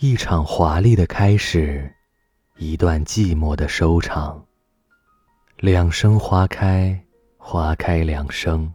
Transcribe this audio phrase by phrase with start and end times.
[0.00, 1.92] 一场华丽的开始，
[2.56, 4.40] 一段寂寞的收场。
[5.56, 6.96] 两生花开，
[7.36, 8.72] 花开两生。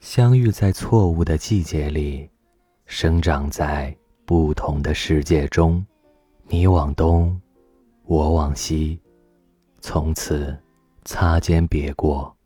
[0.00, 2.28] 相遇在错误的季节里，
[2.86, 5.86] 生长在不同的世界中。
[6.48, 7.40] 你往东，
[8.02, 9.00] 我往西，
[9.80, 10.60] 从此
[11.04, 12.36] 擦肩别过。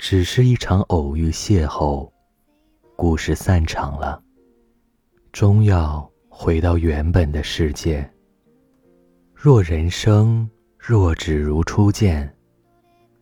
[0.00, 2.10] 只是一场偶遇邂逅，
[2.96, 4.20] 故事散场了。
[5.38, 8.04] 终要回到原本的世界。
[9.32, 12.28] 若人生若只如初见，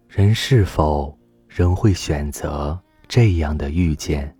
[0.09, 1.15] 人是否
[1.47, 4.35] 仍会选择这样的遇见？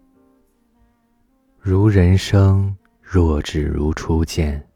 [1.59, 4.67] 如人生若只如初见，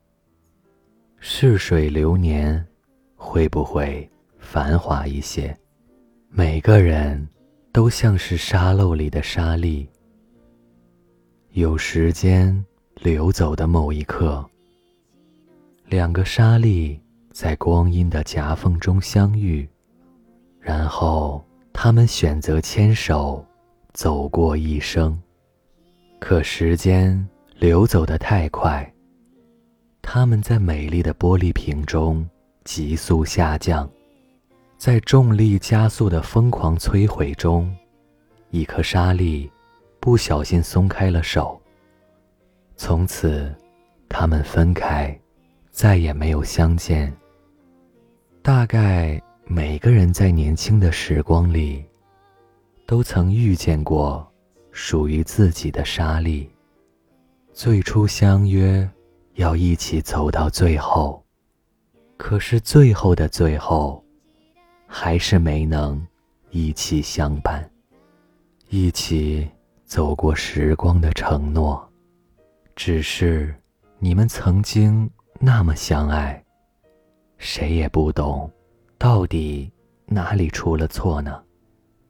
[1.20, 2.62] 逝水流年
[3.14, 4.06] 会不会
[4.38, 5.58] 繁华一些？
[6.28, 7.26] 每个人
[7.72, 9.88] 都像是沙漏里的沙粒，
[11.52, 12.62] 有时间。
[12.96, 14.44] 流走的某一刻，
[15.86, 19.66] 两个沙粒在光阴的夹缝中相遇，
[20.60, 23.44] 然后他们选择牵手
[23.92, 25.18] 走过一生。
[26.18, 28.92] 可时间流走的太快，
[30.02, 32.28] 他们在美丽的玻璃瓶中
[32.64, 33.88] 急速下降，
[34.76, 37.74] 在重力加速的疯狂摧毁中，
[38.50, 39.50] 一颗沙粒
[39.98, 41.59] 不小心松开了手。
[42.82, 43.54] 从此，
[44.08, 45.14] 他们分开，
[45.70, 47.14] 再也没有相见。
[48.40, 51.84] 大概每个人在年轻的时光里，
[52.86, 54.26] 都曾遇见过
[54.72, 56.48] 属于自己的沙粒。
[57.52, 58.88] 最初相约
[59.34, 61.22] 要一起走到最后，
[62.16, 64.02] 可是最后的最后，
[64.86, 66.02] 还是没能
[66.48, 67.70] 一起相伴，
[68.70, 69.46] 一起
[69.84, 71.86] 走过时光的承诺。
[72.82, 73.54] 只是，
[73.98, 76.42] 你们曾经那么相爱，
[77.36, 78.50] 谁也不懂，
[78.96, 79.70] 到底
[80.06, 81.42] 哪里出了错呢？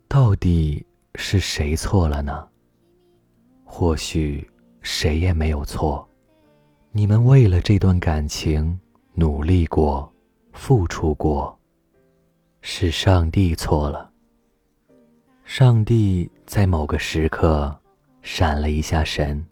[0.06, 0.86] 到底
[1.16, 2.46] 是谁错了呢？
[3.64, 4.48] 或许
[4.80, 6.08] 谁也没有错，
[6.92, 8.78] 你们为了这段感情
[9.14, 10.08] 努力过，
[10.52, 11.58] 付出过，
[12.60, 14.08] 是上帝错了。
[15.44, 17.76] 上帝在某个时刻
[18.22, 19.44] 闪了一下神。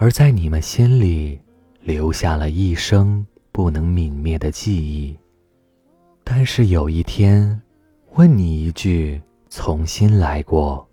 [0.00, 1.40] 而在你们心里
[1.80, 5.18] 留下了一生不能泯灭的记忆。
[6.22, 7.60] 但是有一天，
[8.14, 9.20] 问你一句：
[9.50, 10.88] 重新来过，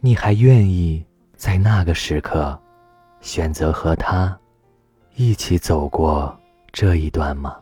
[0.00, 1.02] 你还愿意
[1.34, 2.60] 在那个时刻
[3.22, 4.38] 选择和他
[5.14, 6.38] 一起走过
[6.72, 7.56] 这一段吗？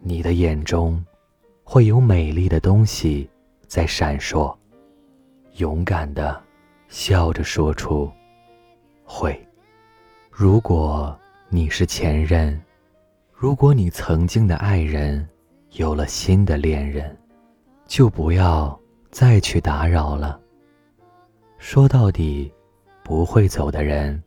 [0.00, 1.00] 你的眼中
[1.62, 3.30] 会有美丽的东西
[3.68, 4.52] 在闪烁，
[5.58, 6.42] 勇敢的
[6.88, 8.10] 笑着说出。
[9.04, 9.38] 会，
[10.30, 11.16] 如果
[11.48, 12.60] 你是前任，
[13.32, 15.28] 如果你曾经的爱人
[15.72, 17.16] 有了新的恋人，
[17.86, 18.76] 就不要
[19.10, 20.40] 再去打扰了。
[21.58, 22.52] 说到底，
[23.02, 24.20] 不会走的人，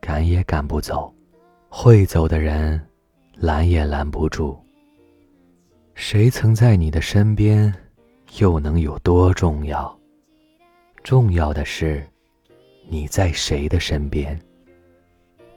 [0.00, 1.12] 赶也赶不走；
[1.68, 2.80] 会走的人，
[3.34, 4.56] 拦也拦不住。
[5.94, 7.74] 谁曾在你的身边，
[8.38, 9.98] 又能有多重要？
[11.02, 12.06] 重要的是。
[12.90, 14.40] 你在谁的身边？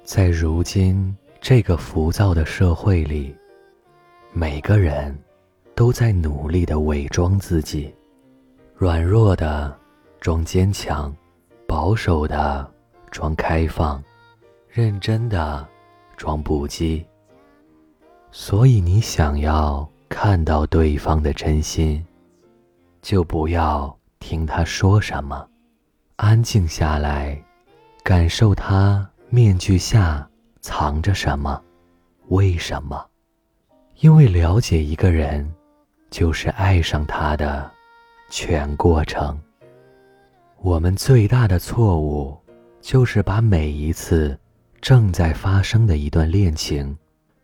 [0.04, 3.34] 在如今这个浮躁的社会里，
[4.34, 5.18] 每个人
[5.74, 7.90] 都在努力的伪装自己，
[8.76, 9.74] 软弱的
[10.20, 11.16] 装坚强，
[11.66, 12.70] 保守的
[13.12, 14.04] 装开放，
[14.68, 15.66] 认真的
[16.18, 17.02] 装不羁。
[18.30, 22.06] 所以，你想要看到对方的真心，
[23.02, 25.48] 就不要听他说什么。
[26.22, 27.36] 安静下来，
[28.04, 30.30] 感受他面具下
[30.62, 31.60] 藏着什么，
[32.28, 33.04] 为什么？
[34.02, 35.52] 因为了解一个人，
[36.12, 37.68] 就是爱上他的
[38.30, 39.36] 全过程。
[40.60, 42.38] 我们最大的错误，
[42.82, 44.40] 就是把每一次
[44.80, 46.96] 正在发生的一段恋情，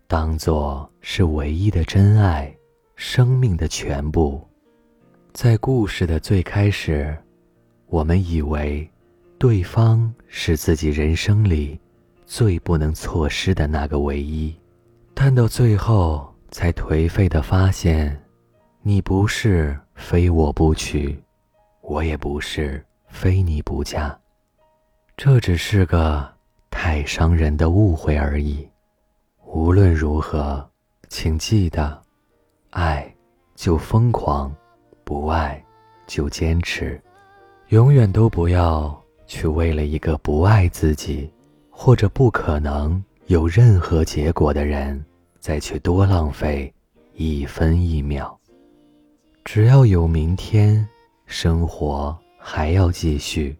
[0.05, 2.55] 当做是唯一的真爱，
[2.95, 4.47] 生命的全部。
[5.33, 7.17] 在故事的最开始。
[7.89, 8.89] 我们以为，
[9.37, 11.79] 对方是自己人生里
[12.25, 14.53] 最不能错失的那个唯一，
[15.13, 18.21] 但到最后才颓废的发现，
[18.81, 21.17] 你不是非我不娶，
[21.81, 24.17] 我也不是非你不嫁，
[25.15, 26.29] 这只是个
[26.69, 28.67] 太伤人的误会而已。
[29.45, 30.69] 无论如何，
[31.07, 32.01] 请记得，
[32.71, 33.09] 爱
[33.55, 34.53] 就疯狂，
[35.05, 35.63] 不爱
[36.05, 37.01] 就坚持。
[37.69, 41.29] 永远都不要去为了一个不爱自己，
[41.69, 45.03] 或者不可能有任何结果的人，
[45.41, 46.73] 再去多浪费
[47.15, 48.39] 一分一秒。
[49.43, 50.87] 只要有明天，
[51.25, 53.53] 生活还要继续，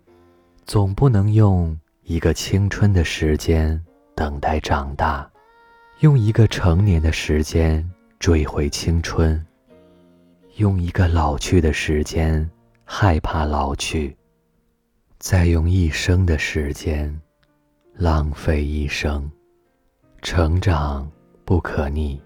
[0.66, 3.78] 总不能用一个青春的时间
[4.16, 5.30] 等待长大，
[6.00, 7.86] 用一个成年的时间
[8.20, 9.46] 追回青春，
[10.56, 12.50] 用一个老去的时间
[12.90, 14.16] 害怕老去，
[15.20, 17.14] 再用一生的时间
[17.94, 19.30] 浪费一生。
[20.22, 21.12] 成长
[21.44, 22.18] 不可逆，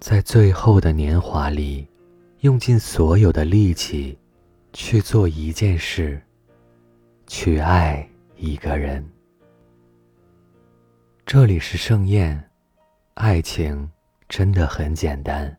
[0.00, 1.86] 在最后的年华里。
[2.40, 4.18] 用尽所有的力气，
[4.72, 6.20] 去做一件事，
[7.28, 8.04] 去爱
[8.34, 9.08] 一个人。
[11.24, 12.42] 这里是盛宴，
[13.14, 13.88] 爱情
[14.28, 15.56] 真的很简单，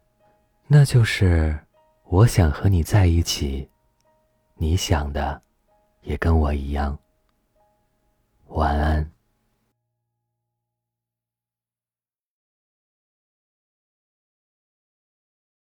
[0.67, 1.57] 那就是
[2.03, 3.69] 我想和你在一起，
[4.55, 5.41] 你想的
[6.01, 6.97] 也跟我一样。
[8.47, 9.12] 晚安。